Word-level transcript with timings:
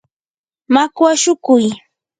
makwa 0.73 1.11
shukuy. 1.21 1.65